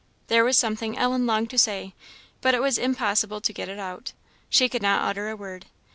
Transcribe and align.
There 0.29 0.43
was 0.43 0.57
something 0.57 0.97
Ellen 0.97 1.27
longed 1.27 1.51
to 1.51 1.59
say, 1.59 1.93
but 2.41 2.55
it 2.55 2.61
was 2.63 2.79
impossible 2.79 3.39
to 3.39 3.53
get 3.53 3.69
it 3.69 3.77
out 3.77 4.13
she 4.49 4.67
could 4.67 4.81
not 4.81 5.03
utter 5.07 5.29
a 5.29 5.35
word. 5.37 5.67